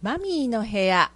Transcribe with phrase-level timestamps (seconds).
[0.00, 1.10] マミーの部屋。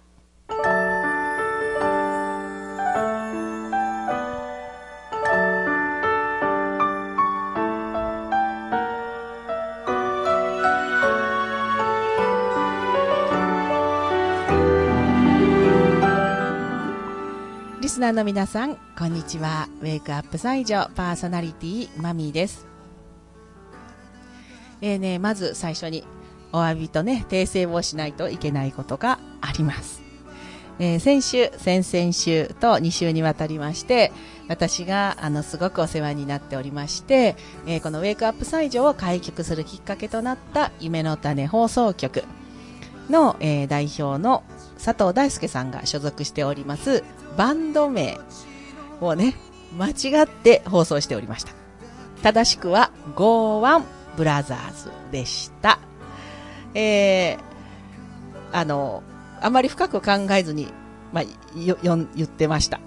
[17.79, 19.69] リスナーの皆さんこんにちは。
[19.79, 22.67] ウェイクアップ西条パーソナリティマミーです。
[24.81, 26.03] えーね、まず最初に
[26.53, 30.03] お詫びとね訂正をしないといけないことがあります
[30.79, 34.11] えー、先週、先々週と2週にわたりまして、
[34.47, 37.35] 私があのすごくお世話になっておりまして、
[37.67, 42.23] えー、このウェイクアップ西条を開局するきっかけとなった夢の種放送局
[43.09, 44.43] の、えー、代表の
[44.83, 47.03] 佐藤大輔さんが所属しております
[47.37, 48.19] バンド名
[48.99, 49.35] をね、
[49.77, 51.53] 間違って放送しておりました。
[52.21, 53.83] 正しくは Go1
[54.17, 55.79] ブラザーズでした。
[56.73, 57.37] えー、
[58.51, 59.03] あの、
[59.41, 60.67] あまり深く考えずに、
[61.11, 62.79] まあ、よ、言ってました。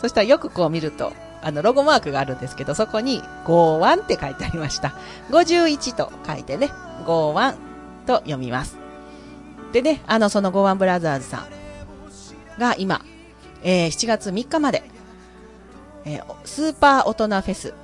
[0.00, 4.94] そしたらよくこう見ると、あの、ロゴマークがあるんですけど、そこに、51って書いてありました。
[5.30, 6.70] 51と書いてね、
[7.04, 7.54] 51
[8.06, 8.76] と読みます。
[9.72, 11.46] でね、あの、その51ブラザーズさ
[12.58, 13.02] んが今、
[13.62, 14.82] えー、7月3日まで、
[16.04, 17.74] えー、スーパー大人フェス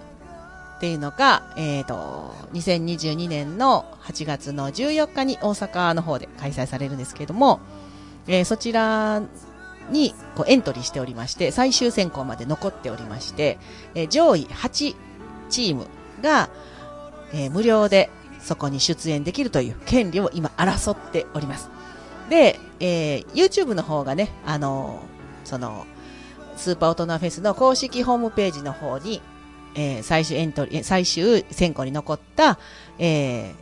[0.83, 7.61] っていうのが、えっ、ー、と、2022年の8月の14日に大阪の方で開催されるんですけれども、
[8.27, 9.23] えー、そちら
[9.93, 13.61] にこうエントリーしておりまして、最終選考まで残っておりまして、
[13.95, 14.97] えー、上位8
[15.51, 15.87] チーム
[16.21, 16.51] が、
[17.33, 21.71] えー、無料でそこに出演できるという権利を今争っております。
[22.29, 25.87] で、えー、YouTube の方がね、あのー、その、
[26.57, 29.23] スーパー大人フェスの公式ホームページの方に、
[29.75, 32.59] えー、最終エントリー、最終選考に残った、
[32.99, 33.55] えー、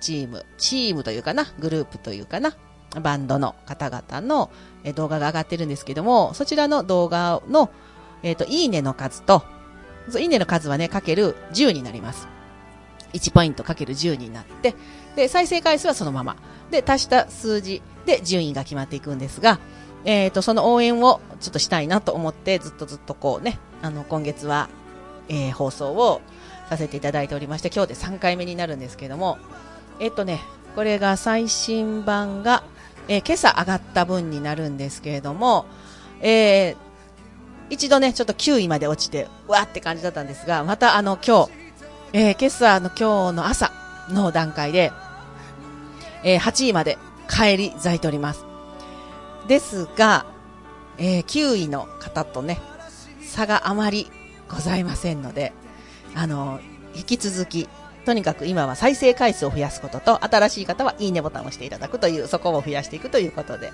[0.00, 2.56] チーム、チームというかな、グループというかな、
[3.00, 4.50] バンドの方々の、
[4.84, 7.70] え動画が上がってるんですけども、そちらの動画の、
[8.22, 9.44] えっ、ー、と、いいねの数と、
[10.18, 12.28] いいねの数はね、かける10になります。
[13.12, 14.74] 1ポイントかける10になって、
[15.16, 16.36] で、再生回数はそのまま。
[16.70, 19.58] で、足した数字で順位が決まっていくんですが、
[20.04, 24.68] えっ、ー、と、その応援をちょっとしたいなと思って、ずっとずっとこうね、あの、今月は、
[25.28, 26.20] えー、放送を
[26.68, 29.38] させていただいておりまして、今日で3回目になるんですけども、
[30.00, 30.40] えっ、とね、
[30.74, 32.62] これが最新版が
[33.08, 35.66] えー、今朝上がった分になるんですけれども、
[36.20, 36.76] えー、
[37.70, 41.52] 一度ね、ちょっと9位まで落ちて、わーって感じだったんですが、またあの今日、
[42.12, 43.72] えー、今朝の今日の朝
[44.10, 44.92] の段階で、
[46.24, 46.98] えー、8位まで
[47.28, 48.44] 帰り咲いております。
[49.46, 50.26] ですが、
[50.98, 52.60] えー、9位の方とね、
[53.22, 54.10] 差があまり
[54.48, 55.52] ございませんので、
[56.14, 56.60] あの、
[56.94, 57.68] 引き続き
[58.06, 63.72] とにかく今は再生回数を増やすことと、新しい方はいいねボタンを押していただくという、そこを増やしていくということで。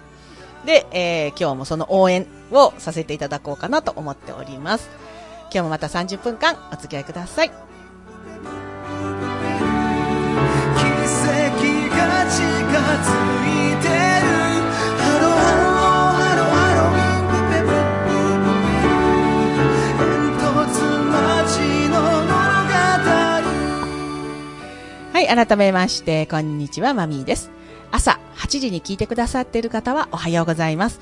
[0.65, 4.89] で、えー、今日もその応援をさせていただこうかなと思っております。
[5.45, 7.51] 今日もまた30分間お付き合いください。
[7.51, 7.61] 奇跡
[11.91, 12.43] が近
[13.19, 13.22] づ
[25.35, 27.51] 改めまして、こんにちは、マミーです。
[27.91, 31.01] 朝8時に聞いてくださっている方はおはようございます。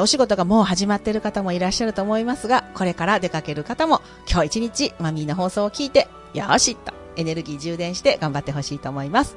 [0.00, 9.36] お仕事がもう始まっている方もいらっしゃると思いますが、これから出かける方も今日一日マミーの放送を聞いて、よしっとエネルギー充電して頑張ってほしいと思います。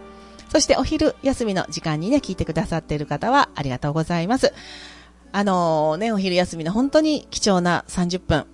[0.49, 4.53] そしてお昼休みの時間にね、聞いてくださっている方はありがとうございます。
[5.33, 8.47] あのー、ね、お昼休みの本当に貴重な30分、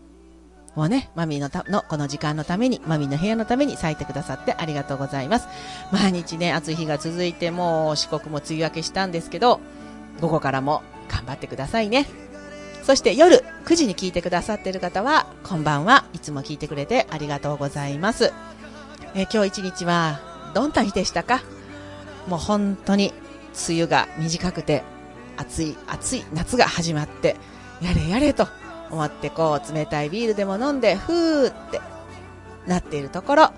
[0.81, 5.47] をね、マミーのたのこの時間のために、マミーの部屋のために咲いてくださってありがとうございます。
[5.91, 9.59] 毎日ね、暑い日が続いて、もう四国も梅雨明けしたんですけど、
[10.19, 12.07] 午後からも頑張ってくださいね。
[12.83, 16.05] そして夜9時に聞いてくださっている方は、こんばんは。
[16.13, 18.31] いつも聞いてくれてありがとうございます。
[19.13, 20.19] え、今日一日は、
[20.53, 21.41] どんな日でしたか？
[22.27, 23.13] もう本当に
[23.67, 24.83] 梅雨が短くて、
[25.37, 27.35] 暑い、暑い夏が始まって、
[27.81, 28.47] やれやれと
[28.91, 31.81] 思ってこう冷たいビールでも飲んでふーって
[32.65, 33.51] なっているところ、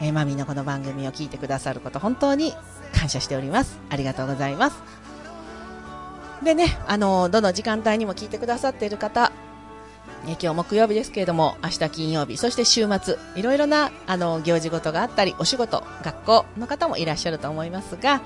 [0.00, 2.52] えー、マミーのこの番組を聞いてくださること本当に
[2.94, 3.78] 感謝しております。
[3.90, 4.82] ありがとうございます。
[6.42, 9.32] でねあのどの時間帯にも聞いてくださっている方
[10.28, 18.22] え今日木曜日ですけれども明日金曜日そして週末いろいろなあの行事事があったりお仕事学校の方もいらっしゃると思いますが、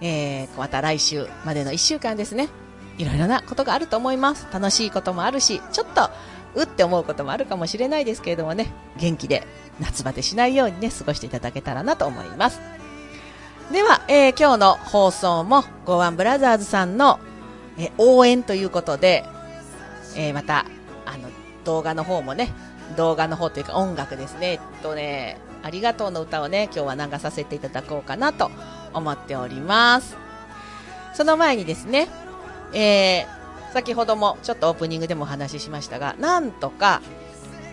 [0.00, 2.48] えー、また来週までの1週間ですね。
[2.98, 4.46] いろいろなことがあると思います。
[4.52, 6.10] 楽しいこともあるし、ちょっと、
[6.54, 9.46] うって思うこともあるかもしれないですけれどもね、元気で
[9.78, 12.60] 夏バテしないようにね、過ごしていただけたらなと思います。
[13.72, 17.20] では、えー今日の放送も、ゴーワンブラザーズさんの、
[17.78, 19.24] えー応援ということで、
[20.16, 20.64] えーまた、
[21.04, 21.28] あの、
[21.64, 22.52] 動画の方もね、
[22.96, 28.50] 動画の方というか音楽ですね、えっとね、ありがとうの歌をね、今日は流させていただこうかなと
[28.94, 30.16] 思っております。
[31.12, 32.08] その前にですね、
[32.72, 33.36] えー
[33.76, 37.02] 先ほどもちょっとオープニングでもお話ししましたが、なんとか、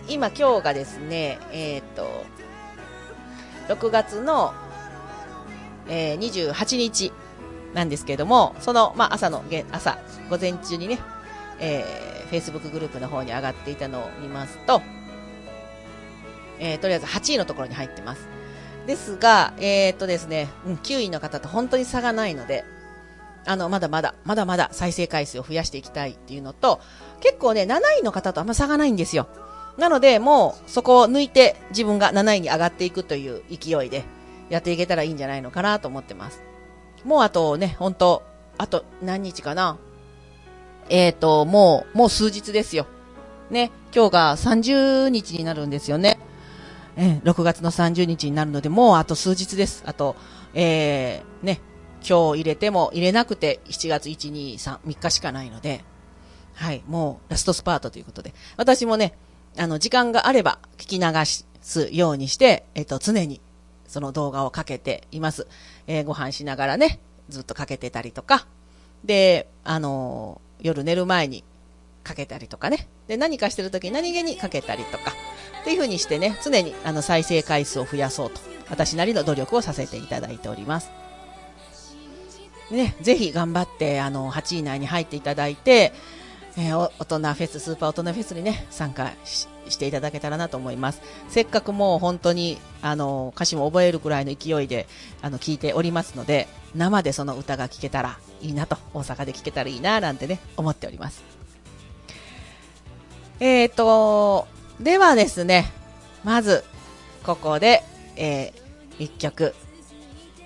[0.06, 2.26] 今今日がですね、えっ、と、
[3.68, 4.52] 6月の、
[5.88, 6.18] えー
[6.52, 7.10] 28日
[7.72, 9.42] なんですけれども、その、まあ、朝の、
[9.72, 9.98] 朝、
[10.28, 10.98] 午前中にね、
[11.58, 14.82] えー、Facebook グループの方に上がっていたのを見ますと、
[16.58, 18.28] えーとりあえず8位のところに入ってます。
[18.86, 22.66] ですが、えーっとですね、9位の方と本当に差がないので、
[23.46, 26.80] あの、まだまだ、まだまだ再生回数を増やしていきたいっていうのと、
[27.20, 29.28] 結構ね、7位の方とあんま差がないんですよ。
[29.76, 34.04] なので、もうそこを抜いて自分が7位に上がっていくという勢いで
[34.48, 36.42] やっていけたらいいんじゃないのかなと思ってます。
[37.04, 38.22] もうあとね、本当
[38.56, 39.78] あと何日かな。
[40.88, 42.86] えーと、もう、もう数日ですよ。
[43.50, 46.18] ね、今日が30日になるんですよね。
[46.96, 49.82] えー6月の30日になるので、もうあと数日です。
[49.86, 50.14] あと、
[50.54, 51.60] えー、ね、
[52.08, 55.84] 今日入れても入れなくて7月1、2、3、3日しかないので、
[56.54, 59.14] はい、もうラストスパートということで、私もね、
[59.56, 61.06] あの、時間があれば聞き流
[61.62, 63.40] すようにして、えっ、と、常に
[63.86, 65.46] その動画をかけています。
[65.86, 68.46] えーご飯しながらね、ずっとかけてたりとか、
[69.04, 71.44] で、あのー夜寝る前に
[72.02, 72.88] かけたりとかね。
[73.06, 75.12] で、何かしてる時に何気にかけたりとか。
[75.60, 78.40] っていう風にしてね、常にあの再生回数を増やそうと、
[78.70, 81.03] 私なりの努力をさせていただいております。
[82.70, 85.92] ね、ぜひ頑張って、あの、8位以内に入っていただいて、
[86.56, 91.00] えー大人フェス、スーパー大人フェスにね、参加ししていただけたらなと思います。
[91.28, 94.86] せっかくもう本当に、あの、歌詞も覚えるくらいの勢いで、
[95.22, 101.22] あの、聞いておりますので、生でその歌が聴けたらいいなと、大阪で聴けたらいいな、なんてね、思っております。
[103.40, 104.46] えーと、
[104.80, 105.70] ではですね、
[106.24, 106.64] まず、
[107.24, 107.82] ここで、
[108.16, 109.54] えー、一曲、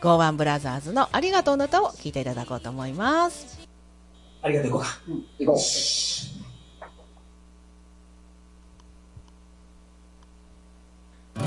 [0.01, 3.59] ゴーワンブラザーズのありがとうの歌を聴いていただこうと思います。
[4.43, 5.01] ありがとう行こうか。
[5.39, 5.59] 行こう。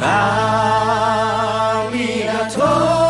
[0.04, 3.01] ありがとう、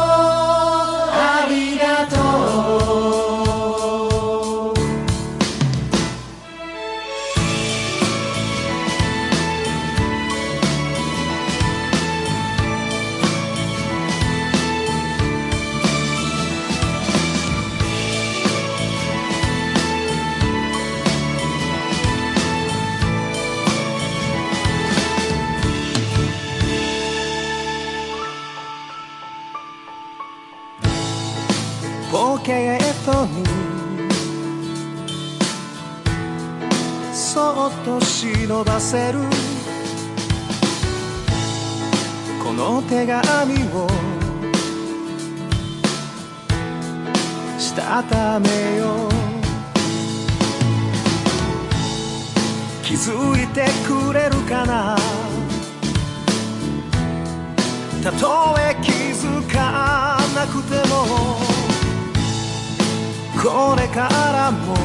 [63.43, 64.75] これからも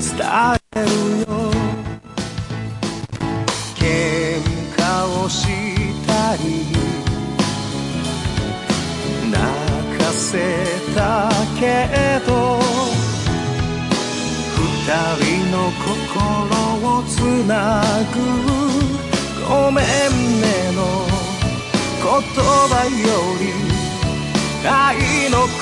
[0.00, 0.16] 伝
[0.74, 1.66] えるよ。
[3.76, 4.40] 喧
[4.74, 4.80] 嘩
[5.22, 5.44] をし
[6.06, 6.66] たり
[9.30, 9.36] 泣
[9.98, 10.32] かせ
[10.94, 11.62] たけ
[12.26, 12.58] ど
[14.56, 14.88] 二
[15.22, 17.82] 人の心をつな
[18.14, 18.16] ぐ
[19.46, 19.84] ごめん
[20.40, 20.78] ねの
[22.02, 22.12] 言
[22.42, 22.98] 葉よ
[23.38, 23.65] り
[24.66, 24.96] 愛
[25.30, 25.56] の言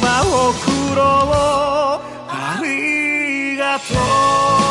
[0.00, 2.28] 葉を送ろう。
[2.28, 4.67] ありがとう。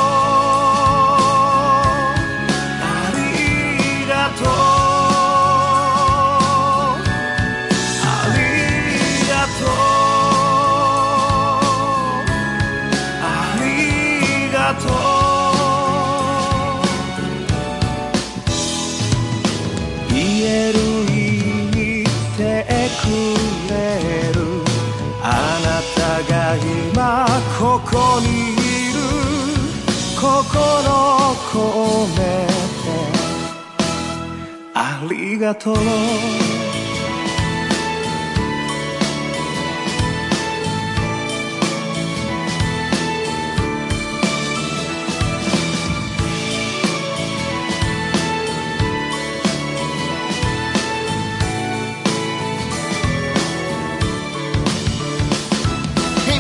[35.38, 35.75] りがとう。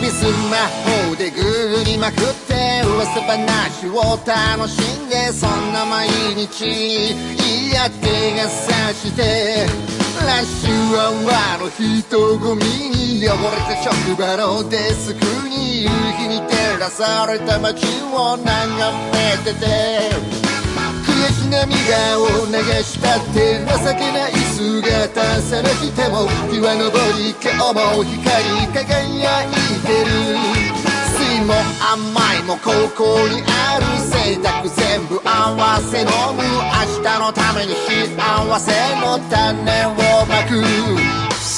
[0.09, 0.57] スマ
[1.09, 4.96] ホでグーグりまくって噂話を楽しん
[5.33, 9.65] そんな毎日いや手がさして
[10.25, 11.11] 来週は
[11.53, 12.63] あの人混み
[13.19, 15.19] に汚れた職場のデスク
[15.49, 18.45] に夕日に照らされた街を眺
[19.11, 19.67] めてて
[21.03, 22.53] 悔し涙を流
[22.83, 28.15] したって情けない姿さらしても日は昇り今日も光
[28.61, 29.47] り輝い
[29.85, 30.05] て
[30.71, 30.76] る。
[31.37, 39.89] いも甘いもここにある選択全部合わせ飲む明日のために幸せの種を
[40.25, 40.63] まく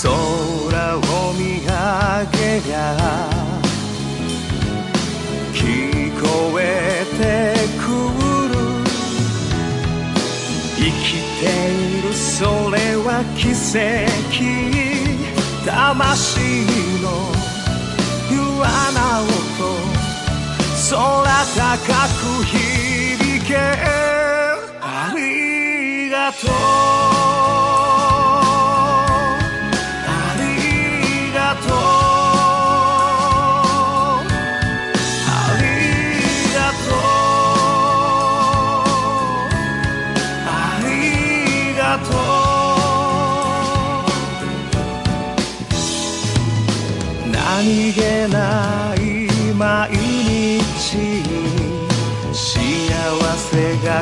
[0.01, 0.99] 空を
[1.33, 1.71] 見上
[2.31, 2.77] げりゃ
[5.53, 7.23] 聞こえて
[7.79, 7.83] く
[8.49, 8.59] る。
[10.77, 14.69] 生きているそれは奇跡。
[15.65, 16.39] 魂
[17.01, 17.38] の
[18.63, 19.29] 穴音
[20.89, 21.23] 空
[21.55, 21.65] 高
[22.39, 23.55] く響け。
[24.81, 26.47] ありがと
[27.15, 27.18] う。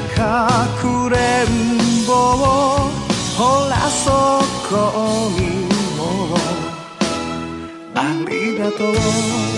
[0.01, 0.48] せが
[0.84, 2.13] 隠れんぼ
[3.36, 6.36] ほらそこにも。
[7.96, 9.57] ありがとう。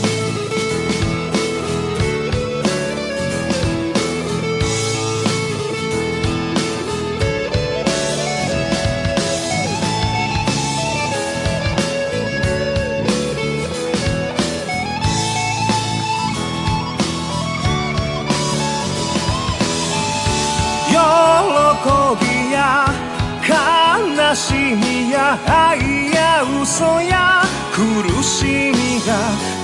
[24.40, 27.44] しみや愛や嘘や
[27.76, 29.12] 苦しみが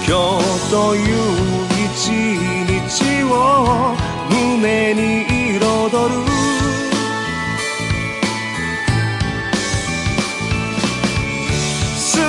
[0.06, 1.16] 今日という
[1.86, 2.10] 一
[2.68, 3.34] 日を
[4.30, 5.00] 胸に
[5.56, 5.64] 彩
[6.10, 6.12] る。
[11.98, 12.20] す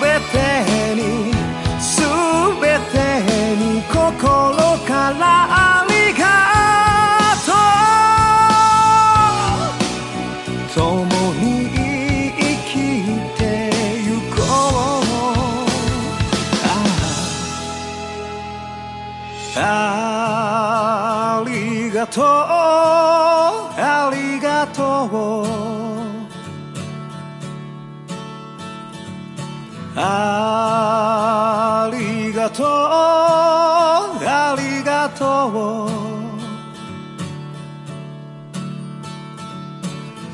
[0.00, 0.34] べて
[0.94, 1.02] に
[1.80, 2.00] す
[2.60, 2.96] べて
[3.56, 4.57] に心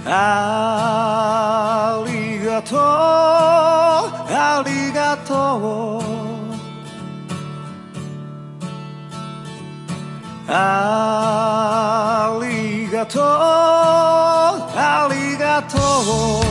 [0.06, 6.04] ありがとうありがとう。
[10.46, 15.78] ありがとうありがと
[16.40, 16.43] う。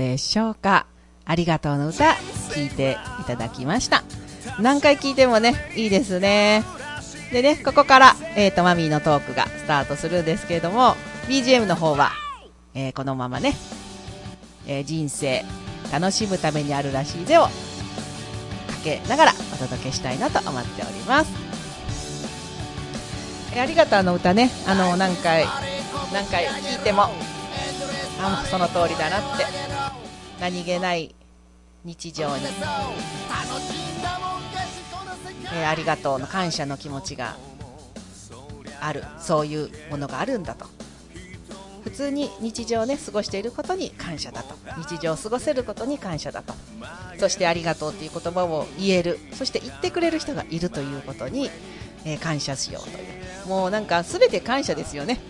[0.00, 0.86] でしょうか？
[1.26, 2.04] ありがとうの歌、
[2.54, 4.02] 聞いていただきました。
[4.58, 6.64] 何回聞いてもね、いいですね。
[7.30, 10.96] でね、ここから、えっ、と、マミーのトークがスタートするんですけれども、
[11.28, 12.12] BGM の方は、
[12.74, 13.54] えーこのままね、
[14.66, 15.44] えー人生、
[15.92, 17.50] 楽しむためにあるらしいぜを、か
[18.82, 21.30] けながらお届けしたいなと思っております。
[23.54, 25.44] えありがとうの歌ね、あの、何回、
[26.12, 27.10] 何回聞いても、
[28.22, 29.69] あその通りだなって
[30.40, 31.14] 何気ない
[31.84, 32.44] 日常に、
[35.52, 37.36] えーありがとうの感謝の気持ちが
[38.80, 39.04] ある。
[39.18, 40.64] そういうものがあるんだと。
[41.84, 44.54] 普通に日常をね過ごしていることに感謝だと。
[44.78, 46.54] 日常を過ごせることに感謝だと。
[47.18, 49.18] そしてありがとうという言葉を言える。
[49.34, 51.50] そして言ってくれる人がいるということに、
[52.04, 53.48] えー感謝しようという。
[53.48, 55.20] もうなんか全て感謝ですよね。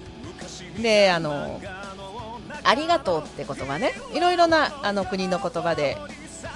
[0.81, 1.61] であの
[2.64, 5.97] ありがとうって言葉ねいろいろなあの国の言葉で、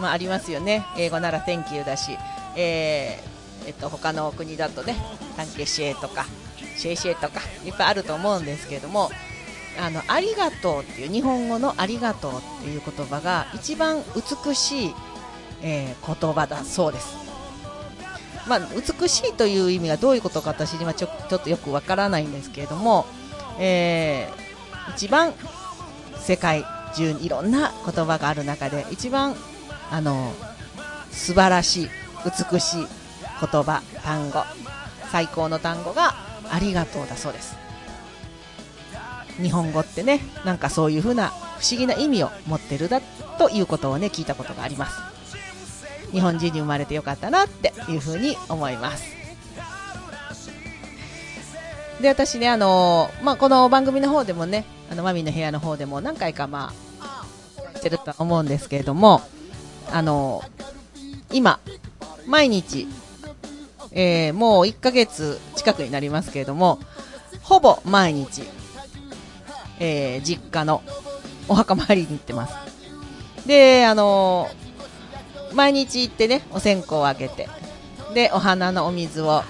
[0.00, 2.16] まあ、ありますよね英語なら Thank you だし、
[2.56, 4.96] えーえっと、他の国だとね
[5.36, 6.26] タンケシエとか
[6.76, 9.10] シェイシェイとかいっぱいあると思うんですけれども
[9.80, 14.94] あのありがとうっていう日本語のありがとうっていう言葉が一番美しい、
[15.62, 17.16] えー言葉だそうです。
[18.46, 23.06] まあ、美しいという意味がどういうことか私にはちょちょっとよくわからないんですけれども、
[23.58, 24.44] えー
[24.90, 25.32] 一番
[26.26, 26.64] 世界
[26.96, 29.36] 中にいろんな言葉がある中で一番
[29.90, 30.32] あの
[31.10, 31.88] 素晴らしい
[32.50, 32.86] 美しい
[33.40, 34.42] 言葉単語
[35.12, 36.14] 最高の単語が
[36.50, 37.56] ありがとうだそうです。
[39.42, 43.00] 日本語ってねなんかそういう風な不思議な意味を持ってるだ
[43.38, 44.96] ということをね聞いたことがあります。
[46.12, 49.04] 日本人に生まれてよかったなっていう風に思います。
[52.00, 54.64] で私ねあのまあ、この番組の方でもね
[54.94, 57.26] あのマミーの部屋の方でも何回かまあ
[57.74, 59.22] してるとは思うんですけれども
[59.90, 60.40] あの
[61.32, 61.58] 今
[62.28, 62.86] 毎日、
[63.90, 66.78] えーもう1ヶ月近くになりますけれども
[67.42, 68.44] ほぼ毎日、
[69.80, 70.80] えー実家の
[71.48, 72.54] お墓参りに行ってます。
[73.48, 74.48] であの
[75.54, 77.48] 毎日行ってねお線香をあげて
[78.14, 79.42] でお花のお水を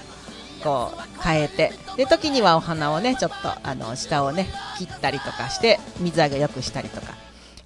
[0.63, 1.71] こう変えて。
[1.97, 7.13] で時にはお花をねちょっとあの下をね切ったりとかして水揚げ良くしたりとか。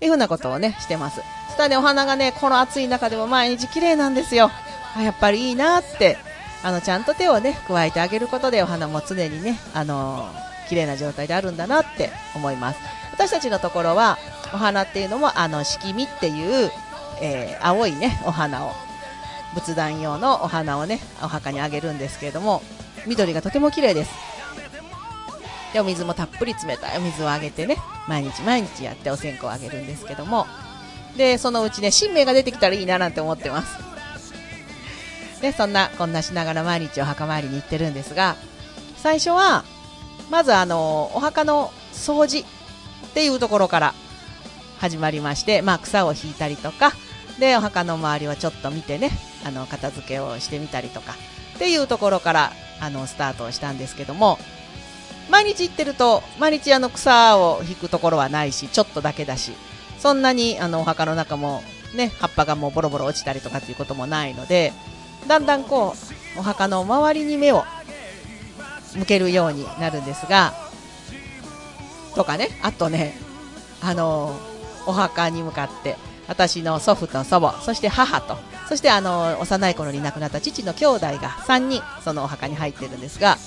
[0.01, 1.21] いうふうなことをねしてます。
[1.47, 4.49] そしたらねお花がねこの暑い中でも毎日綺麗なんですよ。
[4.95, 6.17] あやっぱりいいなって。
[6.61, 10.27] あのちゃんと手をね加えてあげることでお花も常にねあの
[10.67, 12.79] 綺麗な状態であるんだなって思います。
[13.13, 14.17] 私たちのところは
[14.53, 16.71] お花っていうのもあの色味っていう、
[17.21, 18.73] えー青いねお花を。
[19.55, 22.61] 仏壇用のお花をねお墓にあげるんですけれども
[23.09, 24.11] 緑がとても綺麗です。
[25.73, 26.97] でお水もたっぷり冷たい。
[26.97, 27.77] お水をあげてね。
[28.07, 30.47] 毎日毎日やってお線香をあげるんですけども。
[31.17, 33.89] でそのうちね新芽が出てきたらいいななんて思ってます。
[35.41, 38.35] でそんなこんなしながら毎日お墓参りに行ってるんですが
[38.97, 39.63] 最初は
[40.29, 43.93] まずあのお墓の掃除っていうところから
[44.79, 46.91] 始まりまして、まあ、草を引いたりとか
[47.39, 49.11] でお墓の周りをちょっと見てね
[49.45, 51.15] あの片付けをしてみたりとか
[51.55, 54.37] っていうところからあのスタートをしたんですけども
[55.29, 59.53] 毎日行ってると毎日あの草を引くところはないしちょっとだけだし
[59.99, 61.61] そんなにあのお墓の中も
[61.95, 64.73] ね葉っぱがもうボロボロ落ちたりとかっていうこともないので
[65.27, 65.93] だんだんこ
[66.35, 67.63] うお墓の周りに目を
[68.95, 70.53] 向けるようになるんですが
[72.15, 73.13] とかねあとね
[73.81, 74.35] あの
[74.87, 75.95] お墓に向かって
[76.27, 78.37] 私の祖父と祖母そして母と
[78.69, 83.37] そしてあの幼い頃に亡くなった父の兄弟が3人そのお墓に入ってるんですが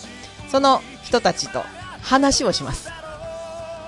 [0.49, 1.63] その人たちと
[2.03, 2.91] 話をします。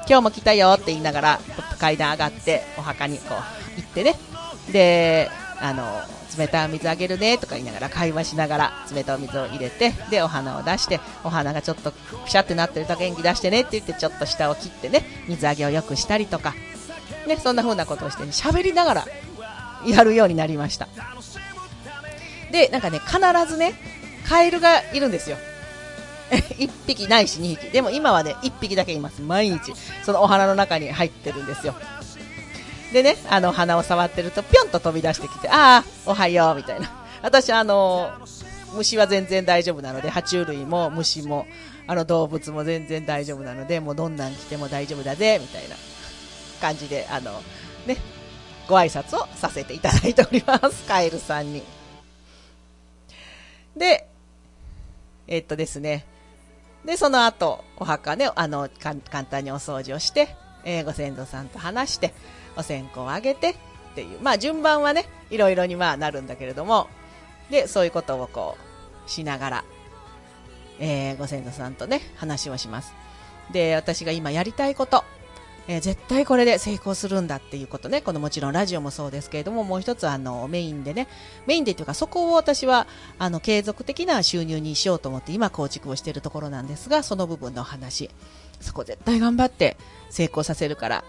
[0.07, 1.41] 今日も来たよって言いながら
[1.81, 4.15] 階段上がってお墓にこう行ってね。
[4.71, 5.29] で
[5.61, 6.03] あの
[6.39, 16.55] 冷たい水あげるねとか言いながら会話しながら冷たい水を入れてでお花を出してお花がちょっとくしゃってなってると元気出してねって言ってちょっと下を切ってね水あげをよくしたりとか。
[17.27, 19.07] ねそんな風なことをしてね喋りながら
[19.87, 20.89] やるようになりました。
[22.55, 23.19] でなんかね必
[23.53, 23.75] ずね
[24.29, 25.37] カエルがいるんですよ。
[26.31, 27.71] 1匹ないし2匹。
[27.71, 29.21] でも今はね1匹だけいます。
[29.21, 29.75] 毎日。
[30.05, 31.75] そのお花の中に入ってるんですよ。
[32.93, 36.89] でねあの花を触ってるとぴょんと飛び出してきてああおはようみたいな。
[37.23, 38.13] 私あの
[38.73, 41.49] 虫は全然大丈夫なので爬虫類も虫も
[41.89, 45.75] あの動物も全然大丈夫なのでもうどんなん来ても大丈夫だぜみたいな。
[46.61, 47.43] 感じであの
[47.85, 47.97] ね
[48.69, 50.85] ご挨拶をさせていただいております。
[50.87, 51.74] カエルさんに。
[53.77, 54.09] で
[55.27, 56.07] えっとですね
[56.85, 62.13] で、その後、お墓ね、あの、簡単にお掃除をして、えーご先祖さんと話して、
[62.57, 63.55] お線香をあげてっ
[63.95, 66.89] ていう、まあ順番はね、いろいろにまあなるんだけれども、
[67.51, 68.59] で、そういうことをこ
[69.07, 69.65] う、しながら、
[70.79, 72.93] えーご先祖さんとね、話をします。
[73.51, 75.05] で、私が今やりたいこと、
[75.67, 81.09] えー絶対これで成功するんだっていうことね、このもちろんラジオもそうですけれども、もう一つあのメインでね、
[81.47, 82.87] メインでというかそこを私は
[83.19, 88.11] あの継続的な収入にしようと思って今構築をしているところなんですが、その部分の話、
[88.61, 89.77] そこ絶対頑張って
[90.11, 91.05] 成功させるから、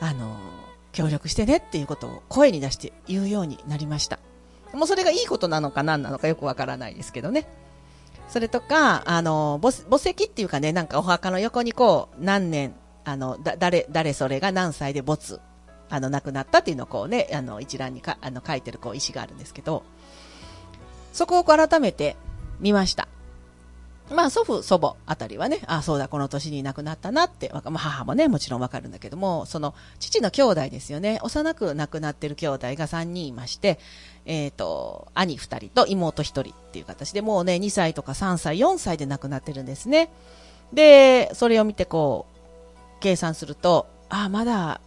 [0.00, 0.36] あの、
[0.92, 4.18] 協力してねっていうことを声に出して言うようになりました。
[4.72, 7.46] もうそれがいいことなのか何なのかよくわからないですけどね。
[8.28, 12.74] それとか、あの、墓石っていうかね、なんかお墓の横にこう、何年
[13.06, 15.40] あの、だ、誰、誰それが何歳で没、
[15.88, 19.84] あの、亡くなったっていうのをこうね、あの、一覧にか、あの、書いてるこう、石があるんですけど、
[21.12, 22.16] そこを改めて
[22.58, 23.06] 見ました。
[24.10, 33.78] まあ祖父、祖母あたりはね、ああ、そうだ、この年に亡くなったなって、まあ、母もね、もちろんわかるんだけども、その父の兄弟ですよね、幼く亡くなってる兄弟が3人いまして、
[34.24, 40.10] えっ、ー、と、兄2人と妹1人っていう形で、もうね、2歳とか3歳、4歳で亡くなってるんですね。
[40.72, 42.35] で、それを見てこう、
[43.06, 44.80] 計算すると、ああ、まだ、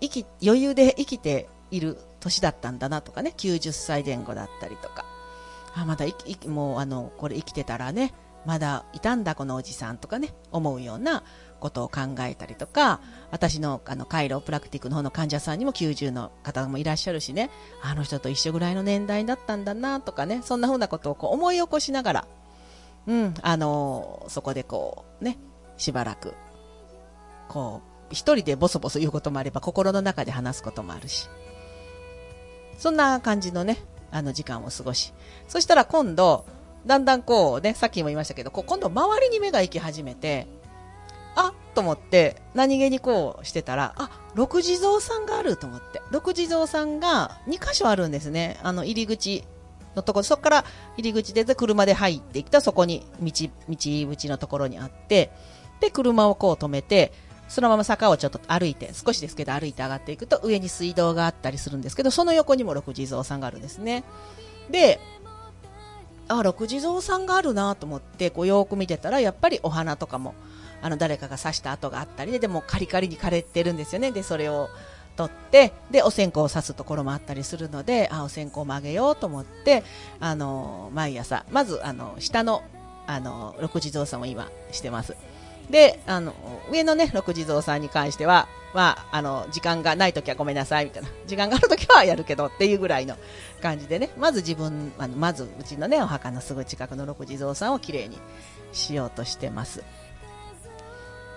[0.00, 5.04] 生き、余裕で生きている年だったんだなとかね、90歳前後だったりとか、
[5.74, 8.14] あ、まだいき、もうあの、これ生きてたらね、
[8.46, 11.22] まだいたんだこのおじさんとかね思うような
[11.58, 13.02] ことを考えたりとか。
[13.30, 17.50] 私のあのカイロプラクティックの方の患者さんにも90の方もいらっしゃるしね。
[17.82, 20.40] あの人と一緒ぐらいの年代だったんだなとかね。
[20.42, 22.26] そんな風なことをこう思い起こしながら、
[23.06, 25.36] うんあのそこでこうね
[25.76, 26.32] しばらく
[27.50, 31.28] こう一人でボソボソ言うこともあれば心の中で話すこともあるし
[32.78, 33.78] そんな感じのね
[34.10, 35.12] あの時間を過ごし
[35.48, 36.46] そしたら今度
[36.86, 40.46] だんだんこうね、さっきも言いましたけど、こう今度周りに目が行き始めて、
[41.36, 46.00] あっと思って、何気にこうしてたら、あ、六地蔵さんがあると思って。
[46.10, 48.58] 六地蔵さんが2箇所あるんですね。
[48.62, 49.44] あの、入り口
[49.94, 50.64] のところ、そこから
[50.96, 53.30] 入り口で車で入っていったそこに道、
[53.68, 53.76] 道
[54.08, 55.30] 口のところにあって、
[55.80, 57.12] で、車をこう止めて、
[57.50, 64.04] そのまま坂をちょっと歩いて、少しですけど歩いて上がっていくと上に水道があったりするんですけど、その横にも六地蔵さんがあるんですね。
[64.70, 65.00] で、
[66.28, 70.34] あ六地蔵さんがあるなと思ってこうよく見てたらやっぱりお花とかも
[70.80, 74.68] あの誰かが刺した跡があったりででもカリカリに枯れてるんですよねでそれを
[75.16, 79.82] 取ってでお線香を刺すところもあったりするのであお線香もあげようと思って
[80.20, 82.62] あの毎朝まずあの下の
[83.06, 85.16] あの六地蔵さんを今してます
[85.70, 86.34] であの
[86.70, 91.08] 上のね六地蔵さんに関してはまあ、あの、時間がないときはごめんなさい、みたいな。
[91.26, 93.16] 時間があるときはやるけどっていうぐらいの
[93.60, 98.18] 感じでね、まず自分、あのまずうちのね、お墓のすぐ近くの六地蔵さんをきれいに
[98.72, 99.82] しようとしてます。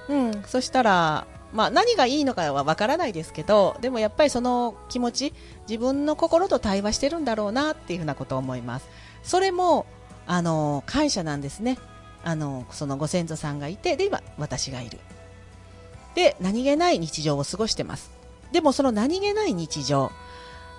[0.09, 5.33] うん、そしたら、まあ、何がいいのかはわからないですけど、でもやっぱりその気持ち、
[5.67, 8.87] 自分の心と対話してるんだろうなっていうふうなことを思います。
[9.23, 9.85] それも、
[10.27, 11.77] あの、感謝なんですね。
[12.23, 14.99] あの、そのご先祖さんがいて、で、今、私がいる。
[16.15, 18.11] で何気ない日常を過ごしてます
[18.51, 20.11] でもその何気ない日常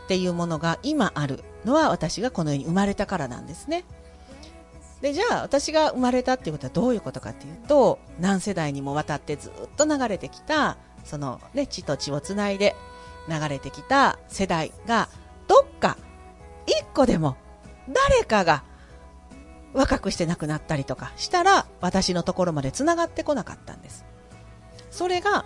[0.05, 3.85] っていうものが今あるのは私がこの世に生まれたからなんですね
[5.01, 12.75] でじゃあ私が生まれたっていうことはどういうことかっていうと何世代にもわたってずっと流れてきたそのね地と地をつないで
[13.29, 15.09] 流れてきた世代が
[15.49, 15.99] どっか
[16.67, 17.37] 一個でも
[17.89, 18.63] 誰かが
[19.75, 24.05] 若くして亡くなったりとかしたら私のところまでつながってこなかったんです。
[24.91, 25.45] それが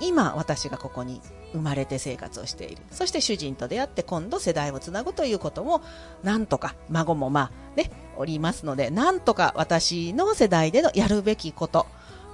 [0.00, 1.20] 今私がここに
[1.52, 2.82] 生まれて生活をしている。
[2.90, 5.82] そして主人と出会って今度世代をつなぐということも
[6.22, 11.86] なんとか孫もまあねおりますのでなんとか私の世代でのやるべきこと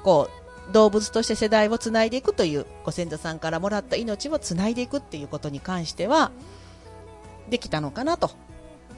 [0.04, 0.28] こ
[0.68, 6.30] う動物として世代をつないでいくというご先祖さんからもらった命をつないでいくっていうことに関しては
[7.48, 8.30] できたのかなと。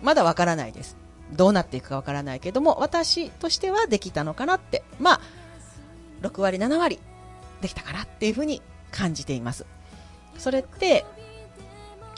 [0.03, 0.97] まだわからないです。
[1.33, 5.21] どうなっていくかわからないけども私としてはできたのかなってまあ
[6.23, 7.01] 6割7割
[7.61, 9.67] できたかなっていうふうに感じています。
[10.39, 11.05] それって、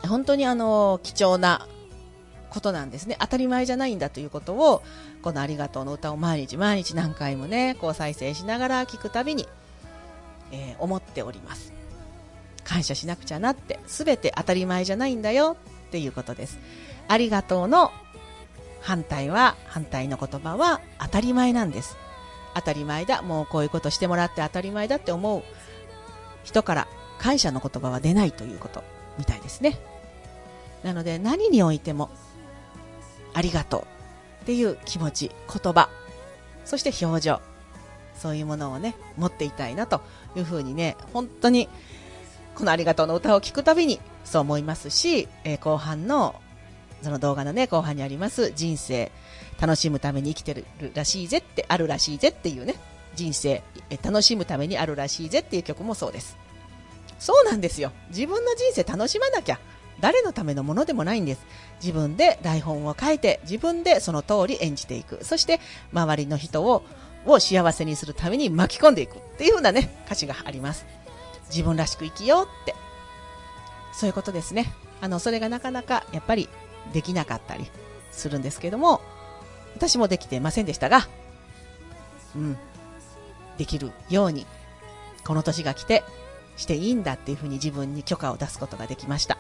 [0.07, 1.67] 本当にあの、貴重な
[2.51, 3.17] ことなんですね。
[3.21, 4.83] 当たり前じゃないんだということを、
[5.23, 9.49] このありがとうの歌を毎日毎日何回もね、こう再生しながら聞くたびに、
[10.53, 11.73] えー、思っております。
[12.65, 15.57] 感謝しなくちゃなって、すべて当たり前じゃないんだよ
[15.89, 16.59] っていうことです。
[17.09, 17.93] ありがとうの
[18.85, 21.97] 反対は、反対の言葉は当たり前なんです。
[22.55, 25.43] 当たり前だ、もうこういうことしてもらって当たり前だって思う
[26.45, 26.87] 人から
[27.19, 28.85] 感謝の言葉は出ないということ
[29.19, 29.79] みたいですね。
[30.83, 32.11] なので何においても
[33.33, 35.89] ありがとうっていう気持ち、言葉、
[36.67, 37.41] そして表情、
[38.15, 40.03] そういうものをね、持っていたいなと
[40.37, 41.71] いうふうにね、本当に
[42.55, 46.43] このありがとうの歌を聴くたびにそう思いますし、えー、後半の
[47.05, 49.13] その動画のね、後半にあります人生、
[49.61, 50.65] 楽しむために生きてる
[50.95, 52.75] らしいぜって、あるらしいぜっていうね、
[53.15, 53.63] 人生、
[54.03, 56.37] 楽しむためにあるらしいぜっていう曲もそうです。
[57.19, 57.93] そうなんですよ。
[58.09, 59.61] 自分の人生楽しまなきゃ。
[60.01, 61.47] 誰のためのものでもないんです。
[61.81, 65.25] 自分で台本を書いて、自分でその通り演じていく。
[65.25, 65.61] そして、
[65.93, 66.83] 周りの人を、
[67.27, 70.85] を幸せにするために巻き込んでいくっていう風なね、歌詞があります。
[71.49, 72.75] 自分らしく生きようって。
[73.93, 74.73] そういうことですね。
[75.01, 76.49] あの、それがなかなかやっぱり
[76.93, 77.71] できなかったり
[78.13, 79.01] するんですけども、
[79.77, 81.09] 私もできていませんでしたが、
[82.37, 82.59] うん、
[83.59, 84.47] できるように
[85.25, 86.05] この年が来て
[86.57, 89.39] していいんだっていうふうに自分に許可を出すことができました。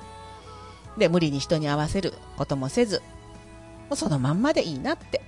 [0.96, 3.02] で、無理に人に合わせることもせず、
[3.88, 5.22] もうそのまんまでいいなって、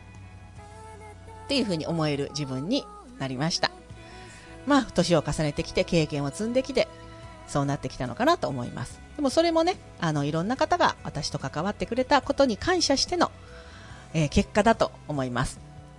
[1.44, 2.84] っていうふうに思える自分に
[3.18, 3.70] なりました。
[4.66, 6.88] まあ、年を重ねてきて経験を積んできて、
[7.46, 9.00] そうなってきたのかなと思います。
[9.16, 13.32] でもそれもね、あの、いろんな方が私と関わってくれたことに感謝しての、
[14.12, 15.58] えー、結果だと思います。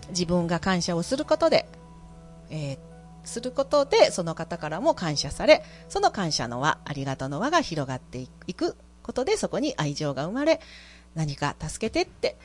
[0.10, 1.68] 自分が感謝をすることで、
[2.50, 2.78] えー、
[3.24, 10.62] することで、その方からも感謝され、その感謝の輪、ありがとうの輪が広がっていくことで、そこに愛情が生まれ、
[11.16, 12.38] 何か助けてって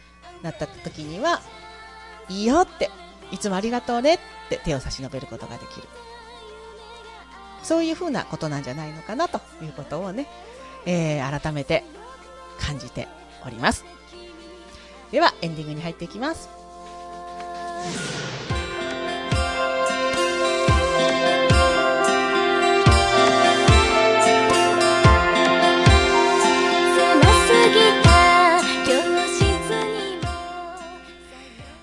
[0.42, 1.42] なった時には、
[2.30, 2.90] いいよって、
[3.30, 5.88] いつもありがとうねって手を差し伸べることができる。
[7.62, 10.26] そういうふうなことなんじゃないのかなということをね、
[10.86, 11.84] えー、改めて
[12.60, 13.08] 感じて
[13.46, 13.84] おります。
[15.10, 16.48] では、エンディングに入っていきます。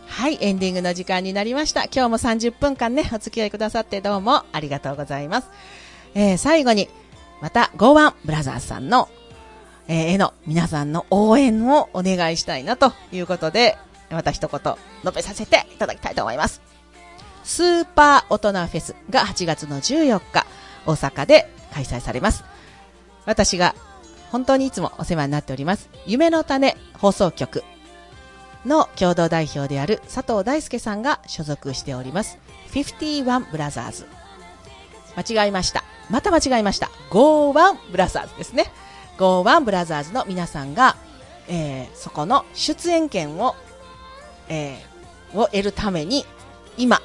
[0.07, 1.85] はい、エンディングの時間になりました。
[1.85, 5.49] 今日も30分間ね、お付き合いくださってどうもありがとうございます。
[6.13, 6.89] えー、最後に、
[7.41, 9.09] また、ゴーワンブラザーズさんの、
[9.87, 13.77] えー、絵の皆さんの応援をお願いしたいなということで、
[14.09, 16.61] また一言述べさせていただきたいと思います。
[17.43, 20.45] スーパー大人フェスが8月の14日、
[20.85, 22.43] 大阪で開催されます。
[23.25, 23.75] 私が
[24.31, 27.63] 本当にいつもお世話になっております、夢の種放送局
[28.65, 32.37] の共同代表である佐藤大輔さんが所属しております、
[32.71, 34.18] 51ブラザーズ。
[35.15, 35.83] 間違えました。
[36.09, 36.89] また間違えました。
[37.11, 38.71] 51ブラザーズですね。
[39.17, 40.95] 51ブラザーズの皆さんが、
[41.47, 43.55] えー、そこの出演権を、
[44.47, 46.25] えー、を得るために、
[46.77, 47.01] 今、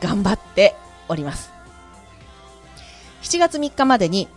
[0.00, 0.74] 頑張って
[1.08, 1.50] おります。
[3.22, 4.28] 7月3日までに、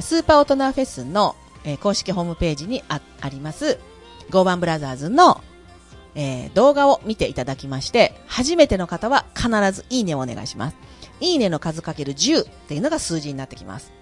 [0.00, 3.78] スーパー大人フェスの、えー、公式ホームページにああります、
[4.30, 5.42] ゴーバンブラザーズの、
[6.14, 10.76] えー、動画を見ていただきまして、初めての方は必ずいいねをお願いします。
[11.20, 13.92] いいねの数かける10っていうのが数字になってきます。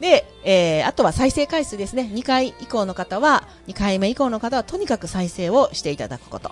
[0.00, 2.10] で、えー、あとは再生回数ですね。
[2.12, 6.50] 2回以降の方は、2回目以降の方はとにかく再生をしていただくこと。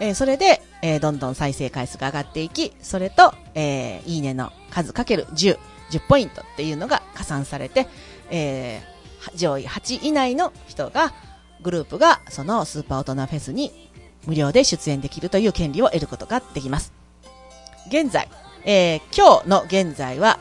[0.00, 5.58] えー、それで、えー、どんどん再生回数が上がっていき、それと、えー、いいねの数かける10、
[5.90, 7.86] 10ポイントっていうのが加算されて、
[8.30, 11.12] えー、上位8以内の人が、
[11.60, 13.90] グループがそのスーパー大人フェスに
[14.26, 16.92] 無料で出演できるという権利を得ることができます。
[17.88, 18.28] 現在、
[18.70, 20.38] えー、今日の現在は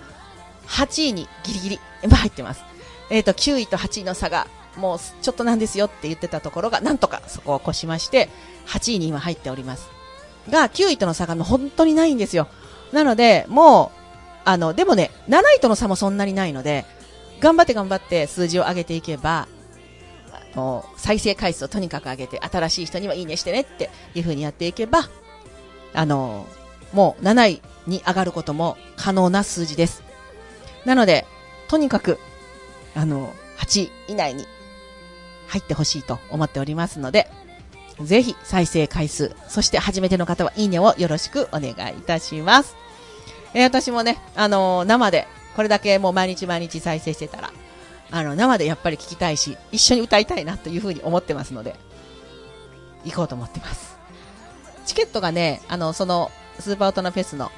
[0.68, 2.62] 8位にギリギリ入ってます。
[3.10, 8.28] えっ、ー、と、9位と8位の差がもうちょっとなんですよって言ってたところが、なんとかそこを越しまして、
[8.66, 9.90] 8位に今入っております。
[10.50, 12.50] が、9位との差がもう本当にないんですよ。
[12.92, 14.00] なので、もう、
[14.44, 16.84] あの、でもね、7位との差もそんなにないので、
[17.40, 19.48] 頑張って頑張って数字を上げていけば、
[20.34, 25.08] あの、再生回数をとにかく上げて、新しい人にはいいねしてねっていう風にやっていけば、
[25.94, 26.46] あの、
[26.94, 30.04] もう7位に上がることも可能な数字です。
[30.86, 31.26] なので、
[31.68, 32.20] とにかく、
[32.96, 34.46] あの、8位以内に
[35.48, 37.30] 入ってほしいと思っておりますので、
[38.02, 42.76] ぜひ再生回数、そして初めての方はいいねをよろしくお願いいたします。
[43.54, 47.52] えー、私もね、あのー、生で、これだけもう毎日毎日再生してたら、
[48.12, 51.76] あの、生でやっぱり聞きたいし、一緒に歌いたいなというふうに思ってますので、
[53.04, 53.98] 行こうと思ってます。
[54.86, 57.52] チケットがね、あの、その、スーパー大人フェスの、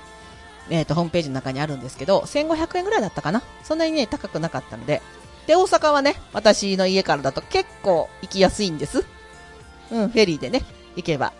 [0.69, 3.41] え、ー、と、ホームページの中にあるんですけど、1500円ぐらいだったかな？
[3.63, 5.01] そんなにね、高くなかったので、
[5.47, 9.05] で、大阪はね、私の家からだと結構行きやすいんです。
[9.91, 10.63] うん、フェリーでね、
[10.95, 11.33] 行けば。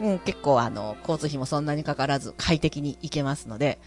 [0.00, 3.80] うん、結構あの、交通費もそんなにかからず快適に行けますので、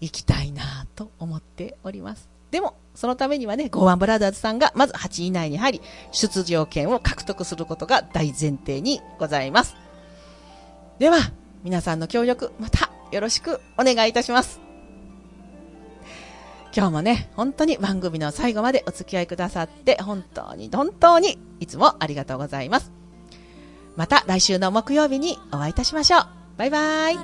[0.00, 2.28] 行きたいなと思っております。
[2.50, 9.76] でも、そのためにはね、ゴーワンブラザーズさんがまず8位以内に入り、出場権を獲得することが大前提にございます。
[10.98, 11.18] では、
[11.62, 14.60] 皆さんの協力、またよろしくお願いいたします。
[16.74, 22.90] 今日もね、本当に番組の最後までお付き合いくださって、本当に本当にいつもありがとうございます。
[23.96, 26.26] また来週の木曜日にお会いいたしましょう。
[26.56, 27.18] バイバイ。